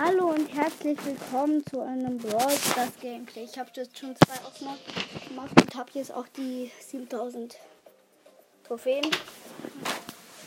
Hallo 0.00 0.30
und 0.30 0.46
herzlich 0.54 0.96
willkommen 1.04 1.66
zu 1.66 1.80
einem 1.80 2.18
Brawl 2.18 2.52
Stars 2.52 2.92
Gameplay. 3.00 3.42
Ich 3.42 3.58
habe 3.58 3.68
jetzt 3.74 3.98
schon 3.98 4.14
zwei 4.14 4.46
Aufnahmen 4.46 4.78
gemacht 5.26 5.60
und 5.60 5.74
habe 5.74 5.90
jetzt 5.94 6.12
auch 6.14 6.28
die 6.28 6.70
7000 6.86 7.56
Trophäen. 8.62 9.04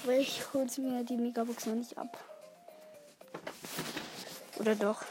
Weil 0.05 0.21
ich 0.21 0.41
hole 0.53 0.69
mir 0.77 1.03
die 1.03 1.17
Megabox 1.17 1.65
noch 1.65 1.75
nicht 1.75 1.97
ab. 1.97 2.17
Oder 4.57 4.73
doch? 4.75 5.01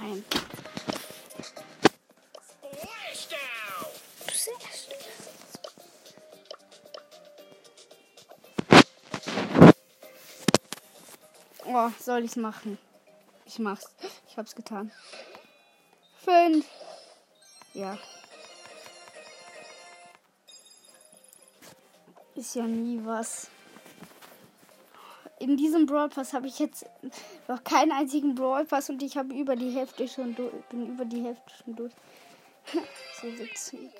Nein. 0.00 0.24
Oh, 11.74 11.90
soll 11.98 12.24
ich's 12.24 12.36
machen? 12.36 12.76
Ich 13.46 13.58
mach's. 13.58 13.86
Ich 14.28 14.36
hab's 14.36 14.54
getan. 14.54 14.92
Fünf. 16.18 16.66
Ja. 17.72 17.98
Ist 22.34 22.54
ja 22.56 22.64
nie 22.64 23.00
was. 23.04 23.48
In 25.38 25.56
diesem 25.56 25.86
Brawl 25.86 26.10
Pass 26.10 26.34
habe 26.34 26.46
ich 26.46 26.58
jetzt 26.58 26.84
noch 27.48 27.64
keinen 27.64 27.92
einzigen 27.92 28.34
Brawl 28.34 28.66
Pass 28.66 28.90
und 28.90 29.02
ich 29.02 29.16
habe 29.16 29.34
über 29.34 29.56
die 29.56 29.70
Hälfte 29.70 30.06
schon 30.08 30.34
durch. 30.34 30.52
Bin 30.68 30.86
über 30.86 31.06
die 31.06 31.24
Hälfte 31.24 31.50
schon 31.64 31.74
durch. 31.74 31.92
so 33.20 33.26
witzig. 33.38 33.90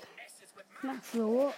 Na 0.83 0.95
so. 1.11 1.51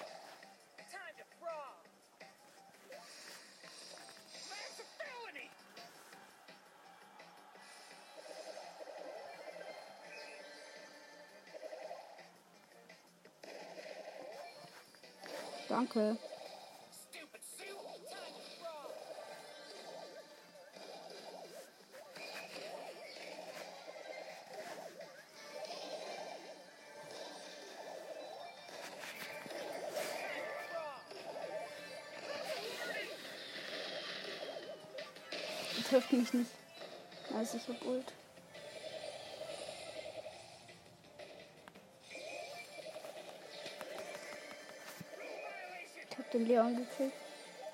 Danke. 15.74 16.16
trifft 35.88 36.12
mich 36.12 36.32
nicht. 36.32 36.50
Also 37.36 37.56
ich 37.56 37.68
hab 37.68 37.84
Ult. 37.84 38.12
Den 46.34 46.46
Leon 46.46 46.76
gekillt. 46.76 47.12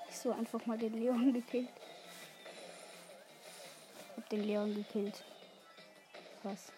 Ich 0.09 0.17
so 0.17 0.31
einfach 0.31 0.65
mal 0.65 0.77
den 0.77 0.93
Leon 0.93 1.33
gekillt. 1.39 1.69
Hab 4.15 4.29
den 4.29 4.43
Leon 4.43 4.73
gekillt. 4.73 5.23
Was? 6.43 6.71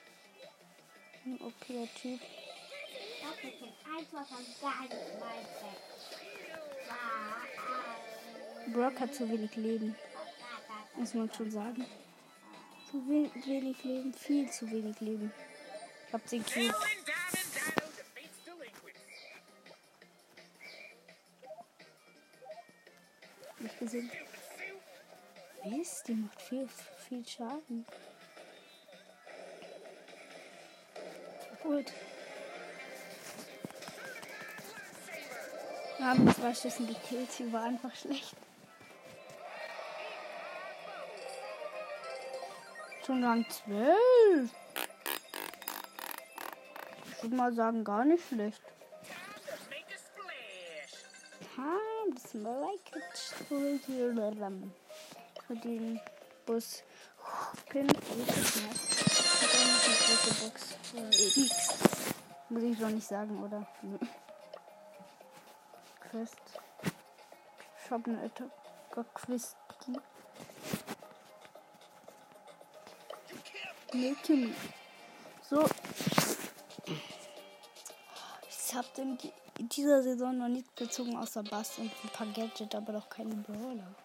Ein 1.26 1.40
okayer 1.42 1.88
Typ. 1.96 2.20
Brock 8.74 9.00
hat 9.00 9.14
zu 9.14 9.30
wenig 9.30 9.56
Leben. 9.56 9.96
Muss 10.96 11.14
man 11.14 11.32
schon 11.34 11.52
sagen. 11.52 11.86
Zu 12.90 13.08
wenig 13.08 13.84
Leben, 13.84 14.14
viel 14.14 14.50
zu 14.50 14.70
wenig 14.70 15.00
Leben. 15.00 15.32
Ich 16.08 16.14
hab 16.14 16.26
den 16.28 16.46
Cube. 16.46 16.74
Viel, 26.54 26.70
viel 27.08 27.26
Schaden. 27.26 27.86
Gut. 31.64 31.92
Wir 35.98 36.06
haben 36.06 36.36
zwei 36.36 36.54
Schüssen 36.54 36.88
gekillt, 36.88 37.32
sie 37.32 37.52
war 37.52 37.64
einfach 37.64 37.96
schlecht. 37.96 38.36
Schon 43.06 43.24
Rang 43.24 43.46
12. 43.50 44.52
Ich 47.10 47.24
würde 47.24 47.36
mal 47.36 47.54
sagen, 47.54 47.84
gar 47.84 48.06
nicht 48.06 48.28
schlecht. 48.28 48.62
like 52.34 52.94
für 55.48 55.56
den 55.56 56.00
Bus. 56.46 56.84
Box. 60.42 60.76
X. 61.36 61.74
Muss 62.50 62.64
ich 62.64 62.78
doch 62.78 62.90
nicht 62.90 63.08
sagen, 63.08 63.44
oder? 63.44 63.68
Quest. 66.10 66.38
Shop 67.88 68.06
eine 68.06 68.30
Quest. 69.14 69.58
Make 73.94 74.50
So. 75.50 75.66
Ich 78.50 78.76
hab 78.76 78.98
in 78.98 79.18
dieser 79.70 80.02
Saison 80.04 80.38
noch 80.38 80.48
nichts 80.48 80.76
gezogen 80.76 81.16
außer 81.16 81.44
Bass 81.44 81.78
und 81.78 81.92
ein 82.04 82.10
paar 82.10 82.28
Gadgets, 82.28 82.76
aber 82.76 82.94
doch 82.94 83.08
keine 83.10 83.36
Brawler. 83.36 83.96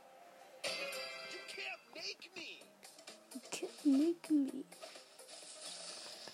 Make 3.89 4.31
me. 4.31 4.65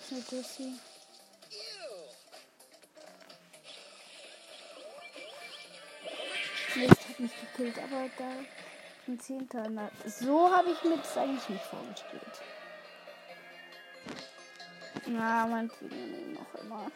So 0.09 0.17
hier. 0.59 0.79
Mist 6.77 7.09
hat 7.09 7.21
mich 7.21 7.31
gekillt, 7.41 7.79
aber 7.79 8.11
da 8.19 8.31
ein 9.07 9.21
Zehnter. 9.21 9.69
Na, 9.69 9.91
so 10.07 10.51
habe 10.51 10.71
ich 10.71 10.83
mir 10.83 10.97
das 10.97 11.17
eigentlich 11.17 11.49
nicht 11.49 11.65
vorgestellt. 11.65 12.41
Na, 15.07 15.47
mein 15.47 15.71
Film 15.71 16.33
noch 16.33 16.55
immer. 16.63 16.91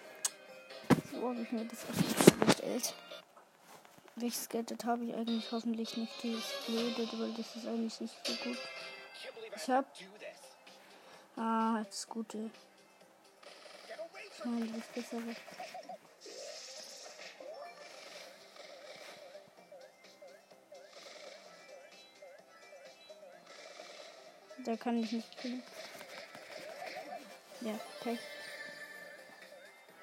So 1.13 1.29
habe 1.29 1.43
ich 1.43 1.53
mir 1.53 1.65
das 1.65 1.87
nicht 1.89 2.21
vorgestellt. 2.21 2.95
Welches 4.17 4.49
Gadget 4.49 4.85
habe 4.85 5.05
ich 5.05 5.15
eigentlich? 5.15 5.53
Hoffentlich 5.53 5.97
nicht 5.97 6.23
dieses 6.23 6.53
blöde, 6.67 7.09
weil 7.21 7.33
das 7.35 7.55
ist 7.55 7.67
eigentlich 7.67 8.01
nicht 8.01 8.15
so 8.27 8.33
gut. 8.45 8.59
Ich 9.55 9.69
habe. 9.69 9.87
Ah, 11.41 11.85
das 11.85 12.09
Gute. 12.09 12.51
Nein, 14.45 14.73
das 14.75 14.79
ist 14.79 14.95
besser. 14.95 15.23
Der 24.67 24.77
kann 24.77 24.99
ich 24.99 25.13
nicht 25.13 25.39
kriegen. 25.39 25.63
Ja, 27.61 27.79
Pech. 28.01 28.19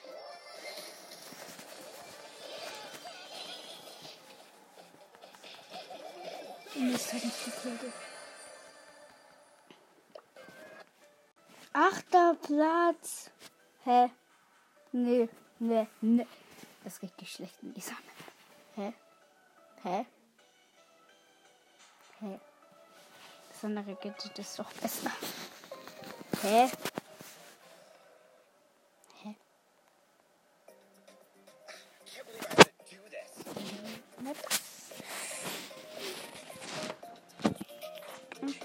Mist, 6.76 7.14
hat 7.14 7.24
mich. 7.24 7.34
Achter 11.74 12.36
Platz. 12.36 13.30
Hä? 13.84 14.10
Nee, 14.92 15.30
nee, 15.60 15.88
nee. 16.02 16.28
Das 16.84 16.94
ist 16.94 17.04
richtig 17.04 17.32
schlecht 17.32 17.56
in 17.62 17.74
dieser 17.74 17.92
Map. 17.94 18.76
Hä? 18.76 18.94
Hä? 19.84 20.06
Hä? 22.20 22.40
Das 23.50 23.64
andere 23.64 23.96
Gadget 23.96 24.40
ist 24.40 24.60
doch 24.60 24.72
besser. 24.74 25.12
Hä? 26.42 26.70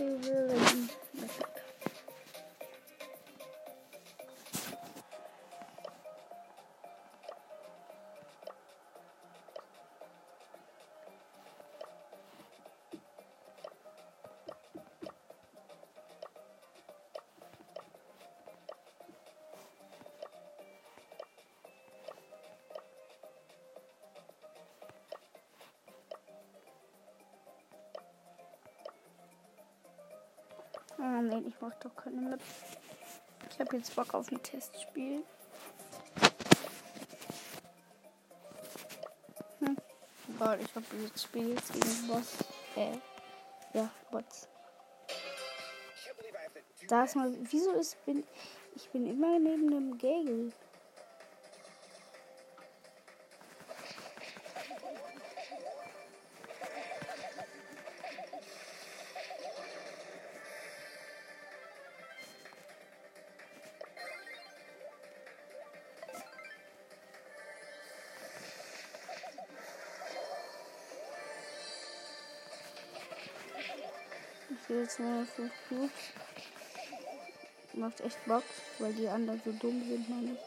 through 0.00 0.39
Oh 31.02 31.22
nee, 31.22 31.42
ich 31.48 31.54
mach 31.60 31.74
doch 31.76 31.96
keine 31.96 32.20
Map. 32.20 32.40
Ich 33.50 33.58
habe 33.58 33.76
jetzt 33.76 33.96
Bock 33.96 34.12
auf 34.12 34.30
ein 34.30 34.42
Testspiel. 34.42 35.24
Hm. 39.60 39.76
Weil 40.38 40.60
ich 40.60 40.74
habe 40.74 40.84
jetzt 41.02 41.22
Spiel 41.22 41.54
jetzt 41.54 41.72
gegen 41.72 42.06
Boss. 42.06 42.36
Äh. 42.76 42.98
Ja, 43.72 43.88
Bots. 44.10 44.46
Da 46.88 47.04
ist 47.04 47.16
mal. 47.16 47.34
Wieso 47.50 47.72
ist 47.72 48.04
bin. 48.04 48.24
Ich 48.74 48.90
bin 48.90 49.06
immer 49.06 49.38
neben 49.38 49.70
dem 49.70 49.96
Gagel. 49.96 50.52
Ich 74.80 74.82
will 74.82 74.86
jetzt 74.86 75.00
nur 75.00 75.26
5 75.26 75.52
Cubes. 75.68 75.92
Macht 77.74 78.00
echt 78.00 78.24
Bock, 78.24 78.44
weil 78.78 78.94
die 78.94 79.08
anderen 79.08 79.42
so 79.44 79.52
dumm 79.52 79.84
sind, 79.86 80.08
meine 80.08 80.32
ich. 80.32 80.38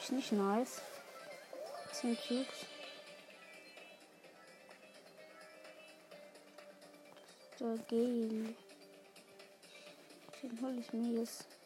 Ist 0.00 0.12
nicht 0.12 0.30
nice. 0.30 0.82
10 1.94 2.16
Cubes. 2.28 2.66
Der 7.58 7.76
Gale. 7.88 8.54
Den 10.42 10.60
hol 10.62 10.78
ich 10.78 10.92
mir 10.92 11.18
jetzt. 11.18 11.57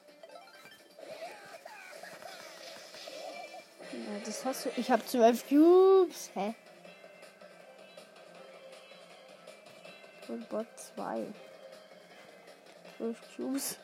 Ja, 3.92 4.18
das 4.24 4.44
hast 4.44 4.64
du. 4.64 4.70
Ich 4.76 4.90
habe 4.90 5.04
zwölf 5.04 5.46
Cubes. 5.48 6.30
Hä? 6.34 6.54
Und 10.28 10.48
Bot 10.48 10.66
2. 10.96 11.26
12 12.96 13.18
Cubes. 13.36 13.78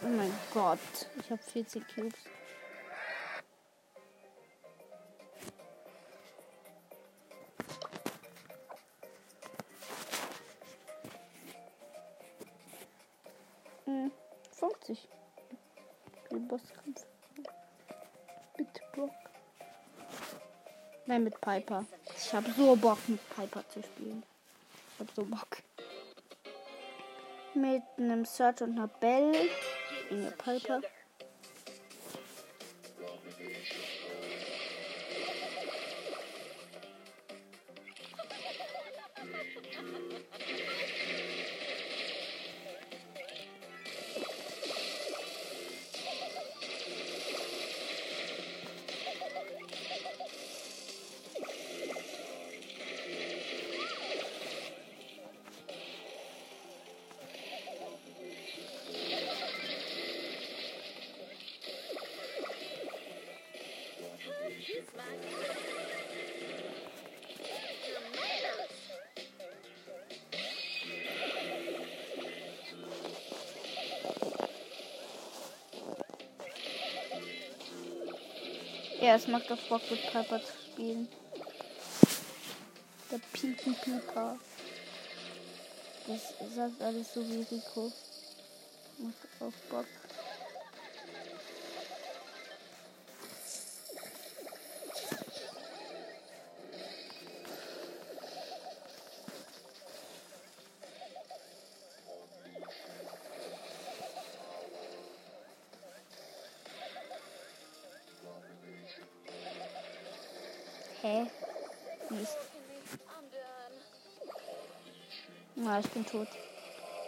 Oh 0.00 0.08
mein 0.08 0.32
Gott, 0.54 0.78
ich 1.20 1.30
habe 1.30 1.42
40 1.42 1.82
Cubes. 1.94 2.18
Hm, 13.88 14.12
50. 14.52 15.08
Den 16.30 16.46
Bosskampf. 16.46 17.06
Mit 18.58 18.68
Brock. 18.92 19.10
Nein, 21.06 21.24
mit 21.24 21.40
Piper. 21.40 21.86
Ich 22.14 22.34
habe 22.34 22.50
so 22.54 22.76
Bock, 22.76 22.98
mit 23.08 23.18
Piper 23.30 23.66
zu 23.70 23.82
spielen. 23.82 24.22
Ich 24.92 25.00
habe 25.00 25.10
so 25.16 25.24
Bock. 25.24 25.62
Mit 27.54 27.82
einem 27.96 28.26
Search 28.26 28.60
und 28.60 28.72
einer 28.72 28.88
Bell. 28.88 29.32
Eine 30.10 30.32
Piper. 30.32 30.82
Ja, 79.08 79.14
es 79.14 79.26
macht 79.26 79.50
doch 79.50 79.56
Bock 79.70 79.80
mit 79.90 80.02
Piper 80.02 80.38
zu 80.38 80.52
spielen. 80.70 81.08
Der 83.10 83.18
Pinky 83.32 83.70
Piper. 83.70 84.38
Das 86.06 86.54
sagt 86.54 86.82
alles 86.82 87.14
so 87.14 87.26
wie 87.26 87.38
Rico. 87.38 87.90
Macht 88.98 89.14
auch 89.40 89.70
Bock. 89.70 89.86
Hä? 111.02 111.26
Nicht. 112.10 112.36
Na, 115.54 115.80
ich 115.80 115.88
bin 115.88 116.06
tot. 116.06 116.28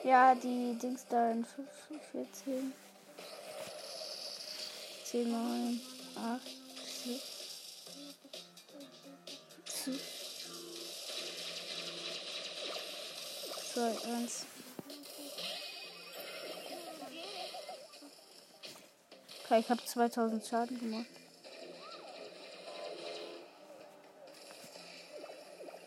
Ja, 0.04 0.34
die 0.34 0.76
Dings 0.78 1.06
da 1.08 1.30
in 1.30 1.46
14. 2.12 2.72
10, 5.04 5.30
9, 5.30 5.80
8, 6.16 6.40
7. 7.04 7.20
2, 13.74 14.14
1. 14.14 14.46
Okay, 19.44 19.60
ich 19.60 19.70
habe 19.70 19.84
2000 19.84 20.46
Schaden 20.46 20.78
gemacht. 20.78 21.19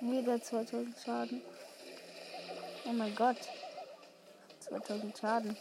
Wieder 0.05 0.41
2000 0.41 0.97
Schaden. 0.99 1.41
Oh 2.85 2.91
mein 2.91 3.15
Gott. 3.15 3.37
2000 4.59 5.17
Schaden. 5.17 5.57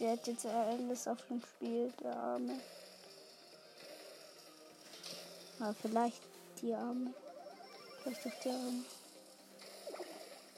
Der 0.00 0.12
hat 0.12 0.26
jetzt 0.26 0.46
alles 0.46 1.06
auf 1.08 1.26
dem 1.28 1.42
Spiel, 1.42 1.92
der 2.02 2.16
Arme. 2.16 2.58
Aber 5.60 5.74
vielleicht 5.74 6.22
die 6.62 6.72
Arme. 6.74 7.12
Vielleicht 8.02 8.26
auch 8.26 8.40
der 8.42 8.52
Arme. 8.52 8.84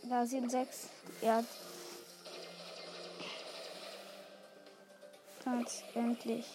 Da 0.09 0.25
sind 0.25 0.51
sechs. 0.51 0.89
Ja. 1.21 1.43
Ganz 5.45 5.83
endlich. 5.95 6.47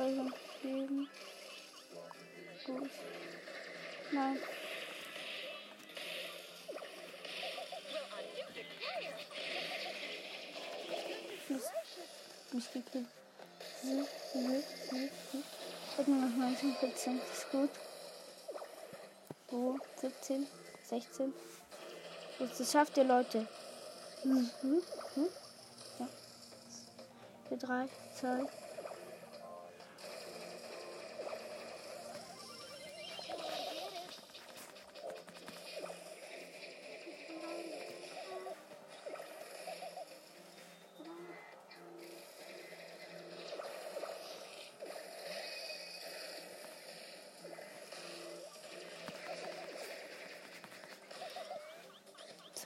307. 0.00 1.08
Gut. 2.64 2.90
Nein. 4.12 4.38
Nicht 12.52 12.72
gekriegt. 12.72 13.08
Ich 15.92 15.98
habe 15.98 16.10
nur 16.10 16.28
noch 16.28 16.36
19, 16.36 16.74
14. 16.76 17.20
Das 17.20 17.38
ist 17.38 17.50
gut. 17.50 17.70
Oh, 19.52 19.76
17, 20.00 20.46
16. 20.88 21.34
Das 22.38 22.72
schafft 22.72 22.96
ihr, 22.96 23.04
Leute. 23.04 23.46
Mhm. 24.24 24.50
Mhm. 24.62 25.28
Ja. 25.98 26.08
4, 27.48 27.58
3, 27.58 27.88
2, 28.18 28.46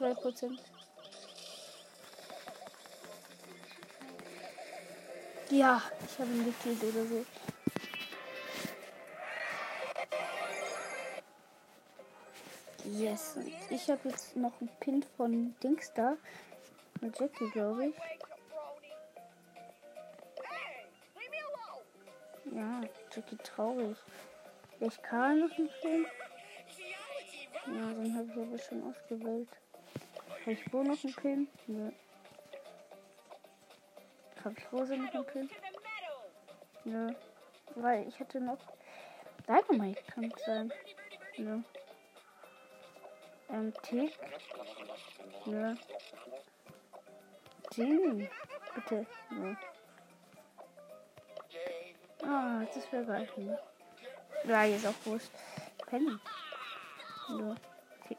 2 0.04 0.14
Prozent. 0.16 0.62
Ja, 5.48 5.80
ich 6.04 6.18
habe 6.18 6.30
ihn 6.30 6.44
gekillt 6.44 6.82
oder 6.82 7.06
so. 7.06 7.24
Yes. 12.84 13.36
Und 13.36 13.50
ich 13.70 13.88
habe 13.88 14.10
jetzt 14.10 14.36
noch 14.36 14.52
einen 14.60 14.68
Pin 14.80 15.02
von 15.16 15.54
Dings 15.62 15.90
da. 15.94 16.18
Mit 17.00 17.18
Jackie, 17.18 17.48
glaube 17.50 17.86
ich. 17.86 17.94
Ja, 22.52 22.82
Jackie 23.10 23.36
traurig. 23.36 23.96
Ich 24.80 25.00
kann 25.00 25.40
noch 25.40 25.56
einen 25.56 25.70
Pin. 25.80 26.06
Ja, 27.68 27.90
dann 27.94 28.14
habe 28.18 28.28
ich 28.30 28.36
aber 28.36 28.58
schon 28.58 28.82
ausgewählt. 28.92 29.48
Habe 30.28 30.52
ich 30.52 30.72
wo 30.72 30.82
noch 30.82 31.02
einen 31.04 31.14
Pin? 31.14 31.48
Nö. 31.66 31.90
Habe 34.44 34.54
ich 34.58 34.72
Rose 34.72 34.96
noch 34.96 35.14
einen 35.14 35.26
Pin? 35.26 35.50
Nö. 36.84 37.14
Weil 37.76 38.08
ich 38.08 38.20
hatte 38.20 38.40
noch. 38.40 38.58
Dynamite 39.46 40.02
kann 40.12 40.32
sein. 40.44 40.72
Nö. 41.38 41.60
Ähm, 43.50 43.72
Tick. 43.82 44.12
Nö. 45.46 45.74
Genie. 47.74 48.28
Bitte. 48.74 49.06
Nö. 49.30 49.54
Ah, 52.22 52.64
das 52.74 52.90
wäre 52.92 53.04
geil. 53.04 53.28
Ne? 53.36 53.58
Ja, 54.44 54.64
ist 54.64 54.86
auch 54.86 54.94
Wurst. 55.04 55.30
Penny. 55.86 56.16
Nö. 57.28 57.54
Okay. 58.00 58.16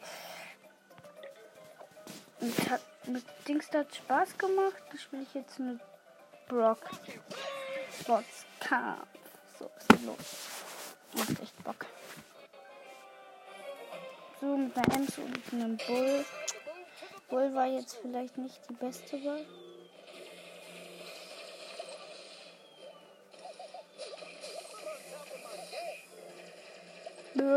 Und 2.46 2.70
hat 2.70 2.82
mit 3.08 3.24
Dings 3.48 3.72
hat 3.74 3.96
Spaß 3.96 4.38
gemacht. 4.38 4.84
Das 4.92 5.02
spiele 5.02 5.24
ich 5.24 5.34
jetzt 5.34 5.58
mit 5.58 5.80
Brock. 6.48 6.78
Spots 8.00 8.46
Kampf. 8.60 9.08
So, 9.58 9.66
ist 9.66 10.06
los. 10.06 10.18
Macht 11.14 11.42
echt 11.42 11.64
Bock. 11.64 11.88
So, 14.40 14.58
mit 14.58 14.78
einer 14.78 14.96
Ems 14.96 15.18
und 15.18 15.54
einem 15.54 15.78
Bull. 15.88 16.24
Bull 17.30 17.56
war 17.56 17.66
jetzt 17.66 17.98
vielleicht 18.00 18.38
nicht 18.38 18.62
die 18.70 18.74
beste 18.76 19.18
Wahl. 19.26 19.46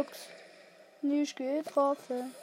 Ups. 0.00 0.28
Nicht 1.02 1.36
getroffen. 1.36 2.34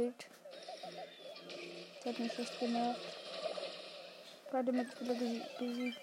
Gekillt. 0.00 0.26
Der 2.04 2.12
hat 2.12 2.18
mich 2.18 2.38
echt 2.38 2.58
genervt. 2.58 3.00
Beide 4.50 4.72
Mitspieler 4.72 5.14
besiegt. 5.14 6.00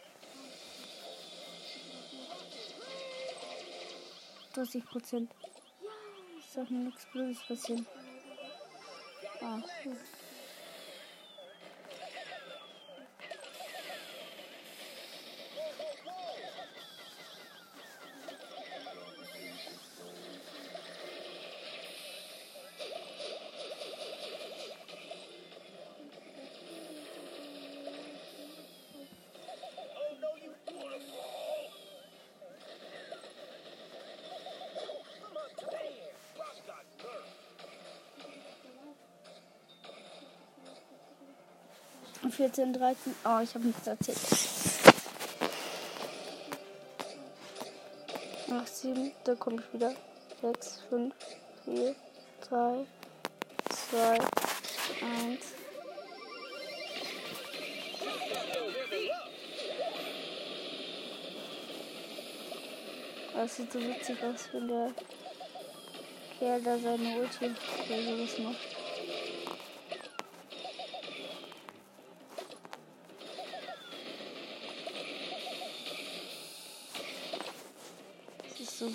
30 4.54 4.86
Prozent. 4.86 5.32
Ist 6.40 6.58
doch 6.58 6.70
nichts 6.70 7.06
Blödes 7.12 7.46
passieren. 7.48 7.86
Ah, 9.42 9.62
gut. 9.84 9.98
14, 42.32 42.74
13. 42.74 43.16
Oh, 43.26 43.40
ich 43.42 43.54
habe 43.54 43.66
nichts 43.66 43.88
erzählt. 43.88 44.18
8, 48.50 48.68
7, 48.68 49.12
da 49.24 49.36
komme 49.36 49.62
ich 49.62 49.74
wieder. 49.74 49.94
6, 50.42 50.84
5, 50.90 51.14
4, 51.66 51.96
3, 52.50 52.86
2, 53.90 54.10
1. 54.10 54.20
Das 63.34 63.56
sieht 63.56 63.72
so 63.72 63.80
witzig 63.80 64.18
aus, 64.24 64.50
wenn 64.52 64.68
der 64.68 64.92
Kerl 66.40 66.62
da 66.62 66.78
seine 66.78 67.18
Ulti 67.20 67.46
oder 67.46 68.04
sowas 68.04 68.38
macht. 68.40 68.77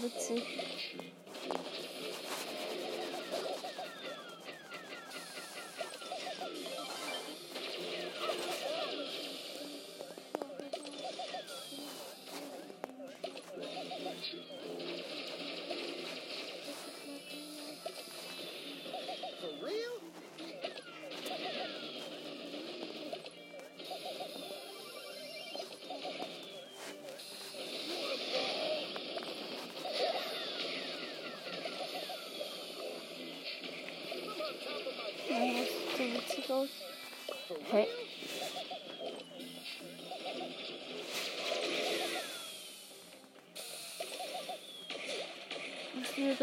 Witzig. 0.03 0.43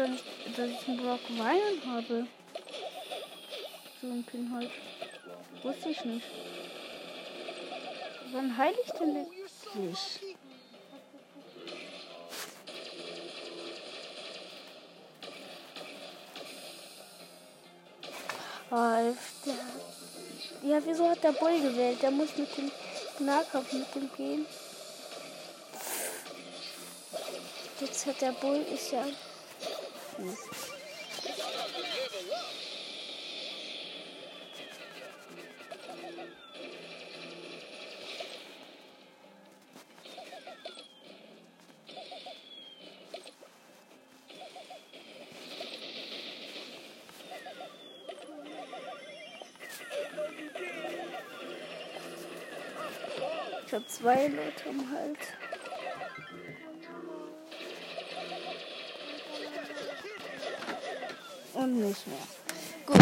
Gar 0.00 0.08
nicht, 0.08 0.24
dass 0.56 0.70
ich 0.70 0.88
einen 0.88 0.96
Brock 0.96 1.20
Weinen 1.36 1.84
habe. 1.86 2.26
So 4.00 4.06
ein 4.06 4.24
Pin 4.24 4.50
halt. 4.50 4.70
Wusste 5.62 5.90
ich 5.90 6.04
nicht. 6.06 6.26
Wann 8.32 8.56
heile 8.56 8.76
ich 8.82 8.92
denn 8.92 9.14
wirklich? 9.14 10.36
Alter. 18.70 19.16
Ja, 20.62 20.78
wieso 20.82 21.10
hat 21.10 21.22
der 21.22 21.32
Bull 21.32 21.60
gewählt? 21.60 22.00
Der 22.00 22.10
muss 22.10 22.36
mit 22.38 22.48
dem 22.56 22.70
Nahkampf 23.18 23.72
mit 23.72 23.94
dem 23.94 24.10
gehen. 24.16 24.46
Jetzt 27.80 28.06
hat 28.06 28.20
der 28.22 28.32
Bull 28.32 28.64
ist 28.72 28.92
ja. 28.92 29.04
Mist. 30.20 30.38
Ich 53.66 53.74
habe 53.74 53.86
zwei 53.86 54.26
Leute 54.26 54.68
im 54.68 54.90
Hals. 54.90 55.18
Und 61.60 61.78
nicht 61.78 62.06
mehr. 62.06 62.16
Gut. 62.86 62.96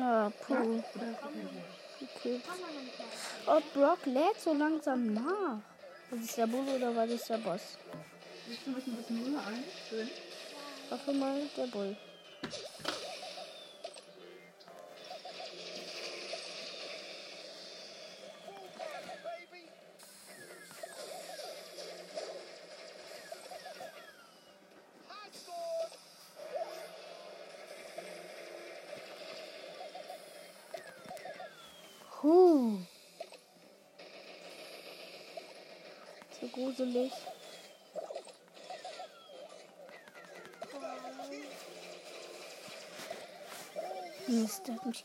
Ah, 0.00 0.32
puh. 0.40 0.82
Okay. 2.00 2.40
Oh, 3.46 3.60
Brock 3.74 4.06
lädt 4.06 4.40
so 4.40 4.54
langsam 4.54 5.12
nach. 5.12 5.22
War 5.22 6.18
das 6.18 6.34
der 6.34 6.46
Bull 6.46 6.66
oder 6.66 6.96
war 6.96 7.06
das 7.06 7.26
der 7.26 7.36
Boss? 7.36 7.76
Willst 8.46 8.66
du 8.66 8.74
wissen, 8.74 8.96
was 8.98 9.10
Null 9.10 9.36
ein? 9.36 9.64
Schön. 9.90 10.08
Hoffe 10.90 11.12
mal 11.12 11.40
der 11.56 11.66
Bull. 11.66 11.96
Huh. 32.22 32.78
So 36.40 36.48
gruselig. 36.48 37.12
Mist, 44.44 44.68
hat 44.68 44.84
mich. 44.84 45.04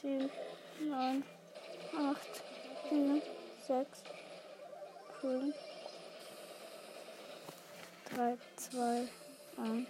Zehn, 0.00 0.30
neun, 0.78 1.24
acht, 1.98 2.44
sieben, 2.88 3.20
sechs, 3.66 4.02
fünf, 5.20 5.56
drei, 8.14 8.38
zwei, 8.54 9.08
eins. 9.56 9.88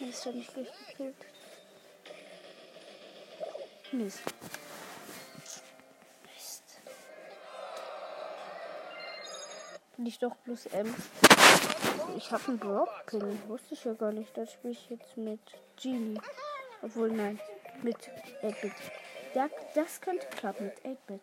Mist, 0.00 0.24
hat 0.24 0.34
mich 0.34 0.48
durchgekillt. 0.48 1.41
Mist. 3.92 4.22
Mist. 6.24 6.62
Bin 9.96 10.06
ich 10.06 10.18
doch 10.18 10.34
plus 10.44 10.66
M. 10.66 10.94
Ich 12.16 12.30
habe 12.30 12.42
einen 12.48 12.58
Brock-Pin. 12.58 13.48
Wusste 13.48 13.74
ich 13.74 13.84
ja 13.84 13.92
gar 13.92 14.12
nicht. 14.12 14.34
Das 14.36 14.52
spiele 14.52 14.72
ich 14.72 14.88
jetzt 14.88 15.16
mit 15.16 15.40
Genie. 15.80 16.18
Obwohl, 16.80 17.10
nein. 17.10 17.38
Mit 17.82 18.10
8-Bit. 18.42 18.72
Ja, 19.34 19.48
das 19.74 20.00
könnte 20.00 20.26
klappen 20.28 20.66
mit 20.66 20.78
8-Bit. 20.84 21.20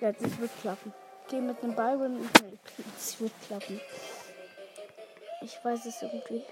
Ja, 0.00 0.12
das 0.12 0.38
wird 0.38 0.50
klappen. 0.60 0.92
Geh 1.28 1.40
mit 1.40 1.62
einem 1.62 1.76
Byron 1.76 2.16
und 2.16 2.58
es 2.96 3.20
wird 3.20 3.32
klappen. 3.46 3.80
Ich 5.42 5.64
weiß 5.64 5.86
es 5.86 6.02
irgendwie. 6.02 6.42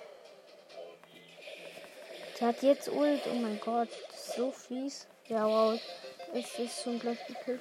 Der 2.39 2.49
hat 2.49 2.63
jetzt 2.63 2.89
Ult. 2.89 3.23
Oh 3.27 3.35
mein 3.35 3.59
Gott. 3.61 3.89
Das 4.11 4.29
ist 4.29 4.37
so 4.37 4.53
fies. 4.53 5.07
Ja, 5.29 5.45
wow. 5.45 5.81
Es 6.33 6.57
ist 6.57 6.85
schon 6.85 7.01
gleich 7.01 7.19
gekillt. 7.27 7.61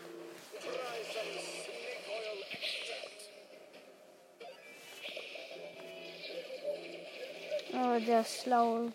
Oh, 7.74 8.00
der 8.06 8.22
ist 8.22 8.44
schlau. 8.44 8.92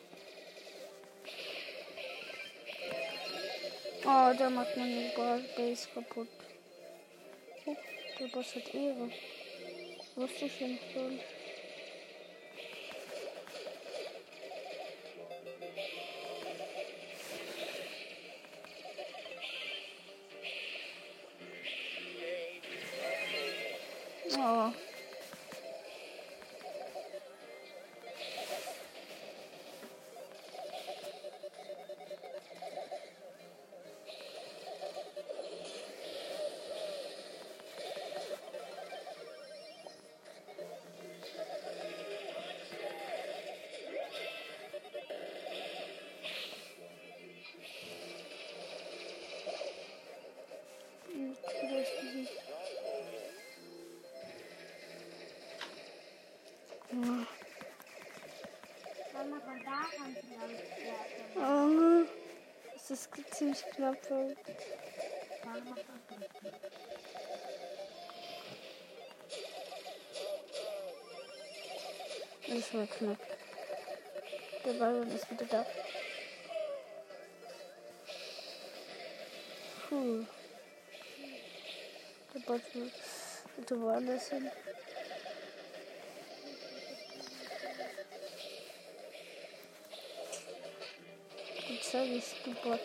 Oh, 4.04 4.33
der 4.38 4.50
macht 4.50 4.76
meine 4.76 5.12
Base 5.56 5.88
kaputt. 5.92 6.28
Oh, 7.66 7.76
der 8.20 8.26
Boss 8.28 8.54
hat 8.54 8.72
Ehre. 8.72 9.11
Wusste 10.14 10.44
ich 10.44 10.61
nicht 10.61 10.92
schon. 10.92 11.18
Oh. 24.40 24.72
Hm, 24.72 24.89
es 62.90 63.07
ist 63.07 63.35
ziemlich 63.35 63.62
knapp. 63.76 63.96
das. 64.09 64.35
Das 72.48 72.74
war 72.74 72.87
knapp. 72.87 73.18
Der 74.64 74.72
Byron 74.72 75.11
ist 75.12 75.31
wieder 75.31 75.46
da. 75.46 75.66
Puh. 79.88 80.24
Der 82.35 82.40
Bot 82.40 82.74
will 82.74 82.90
bitte 83.57 83.81
woanders 83.81 84.31
hin. 84.31 84.50
Service-Gebot. 91.90 92.79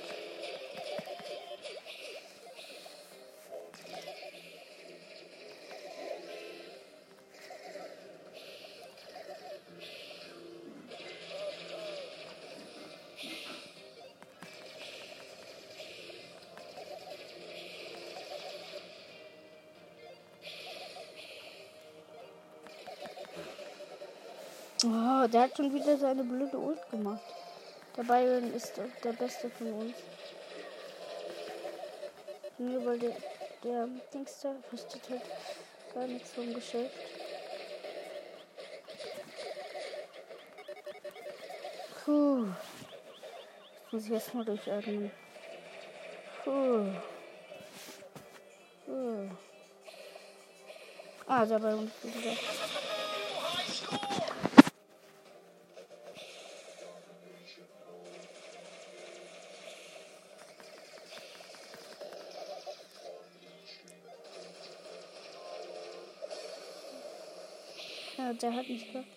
Oh, 24.84 25.28
der 25.28 25.42
hat 25.42 25.56
schon 25.56 25.72
wieder 25.72 25.96
seine 25.98 26.24
blöde 26.24 26.58
Ult 26.58 26.90
gemacht. 26.90 27.22
Der 27.98 28.04
Byron 28.04 28.54
ist 28.54 28.74
der 29.04 29.14
Beste 29.14 29.50
von 29.50 29.72
uns. 29.72 29.96
Nur 32.58 32.86
weil 32.86 33.00
der, 33.00 33.16
der 33.64 33.88
Dings 34.14 34.42
da 34.42 34.54
versteht 34.70 35.10
halt 35.10 35.22
gar 35.94 36.08
nichts 36.08 36.32
vom 36.32 36.54
Geschäft. 36.54 36.96
Puh. 42.04 42.48
Jetzt 43.84 43.94
muss 43.94 44.06
ich 44.06 44.12
erstmal 44.12 44.46
durchatmen. 44.46 45.12
Puh. 46.44 46.92
Puh. 48.86 49.30
Ah, 51.28 51.46
dabei 51.46 51.76
uns 51.76 51.92
wieder. 52.04 52.38
Der 68.46 68.56
hat 68.56 68.70
mich 68.70 68.86
gehört. 68.86 69.08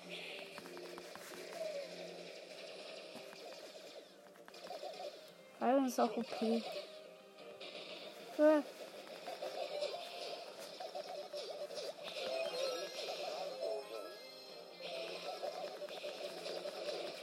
Byron 5.60 5.86
ist 5.86 6.00
auch 6.00 6.16
okay. 6.16 6.62
Ja. 8.38 8.62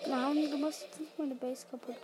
Nein, 0.07 0.51
du 0.51 0.57
machst 0.57 0.83
jetzt 0.83 0.99
nicht 0.99 1.17
meine 1.17 1.33
Base 1.33 1.65
kaputt. 1.71 1.95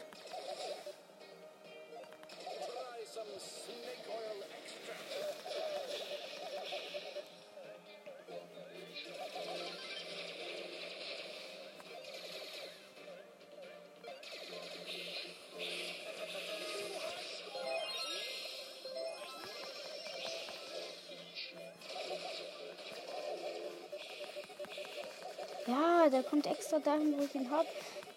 Der 26.11 26.23
kommt 26.23 26.45
extra 26.45 26.79
dahin, 26.79 27.17
wo 27.17 27.23
ich 27.23 27.33
ihn 27.35 27.49
hab 27.49 27.65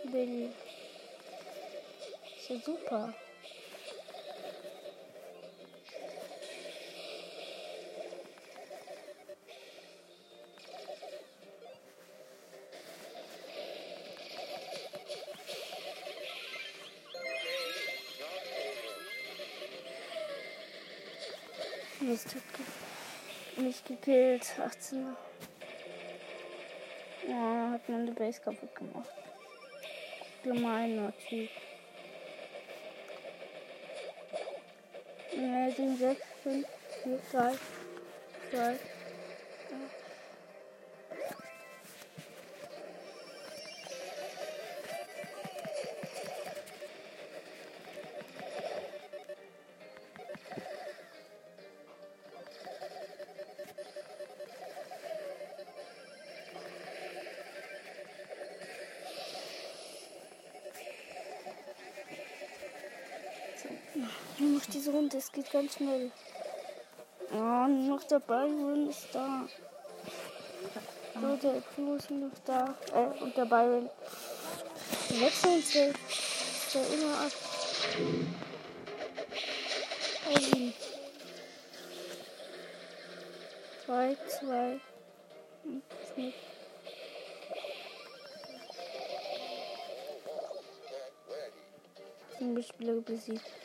will. 0.04 0.52
Ist 2.38 2.50
ja 2.50 2.56
super. 2.60 3.14
Mist, 22.00 22.36
nicht 23.56 23.86
gekillt. 23.86 24.44
18. 24.58 25.16
Hat 27.84 27.88
meine 27.90 28.12
Base 28.12 28.40
kaputt 28.40 28.74
gemacht. 28.74 29.10
Gemeiner 30.42 31.12
Typ. 31.28 31.50
Ja, 35.32 35.70
7, 35.70 35.96
6, 35.98 36.20
5, 36.44 36.66
4, 37.02 37.18
3, 37.30 37.52
2, 38.50 38.76
geht 65.34 65.50
ganz 65.50 65.74
schnell. 65.74 66.10
Oh, 67.32 67.66
noch 67.66 68.04
der 68.04 68.20
Byron 68.20 68.88
ist 68.88 69.08
da. 69.12 69.46
So, 71.20 71.36
der 71.36 71.62
Crew 71.74 71.94
ist 71.96 72.10
noch 72.10 72.30
da. 72.44 72.74
Äh, 72.92 73.22
und 73.22 73.36
der 73.36 73.44
Byron. 73.44 73.90
Wir 75.08 75.20
wechseln 75.20 75.54
uns 75.54 75.72
der 75.72 75.88
immer 76.92 77.20
ab. 77.20 77.32
Ein. 80.34 80.74
Zwei, 83.84 84.16
zwei. 84.28 84.80
Schnitt. 86.14 86.34
Spieler 92.62 93.00
besiegt. 93.00 93.63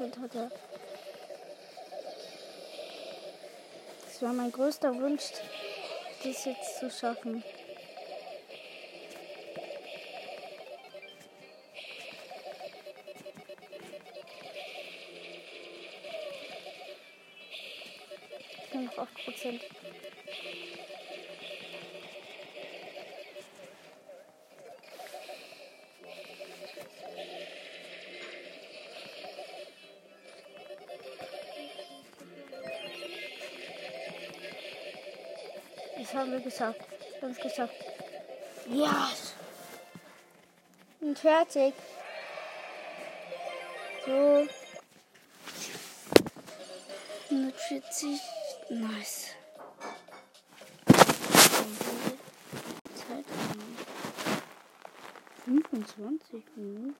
Sechzehn 0.00 0.12
Prozent 0.12 0.18
hat 0.18 0.34
er. 0.34 0.50
Das 4.06 4.22
war 4.22 4.32
mein 4.32 4.50
größter 4.50 4.94
Wunsch, 4.94 5.24
das 6.24 6.44
jetzt 6.46 6.78
zu 6.78 6.90
schaffen. 6.90 7.44
Nur 18.72 18.82
noch 18.82 18.98
8 18.98 19.24
Prozent. 19.24 19.60
Das 36.10 36.18
haben 36.18 36.32
wir 36.32 36.40
geschafft. 36.40 36.80
Wir 36.80 37.22
haben 37.22 37.30
es 37.30 37.38
geschafft. 37.38 37.74
Ja. 38.68 39.10
Und 41.00 41.16
fertig. 41.16 41.72
So. 44.04 44.46
140. 47.30 48.20
Nice. 48.70 49.26
Zeit. 52.96 53.24
25 55.44 56.44
Minuten. 56.56 56.80